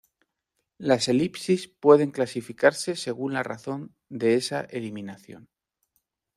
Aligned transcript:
Las 0.79 1.09
elipsis 1.09 1.67
pueden 1.67 2.09
clasificarse 2.09 2.95
según 2.95 3.33
la 3.35 3.43
razón 3.43 3.93
de 4.09 4.33
esa 4.33 4.61
eliminación. 4.61 5.47